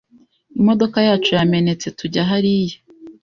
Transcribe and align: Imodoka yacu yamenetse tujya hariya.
Imodoka 0.59 0.97
yacu 1.07 1.29
yamenetse 1.39 1.87
tujya 1.97 2.21
hariya. 2.29 2.77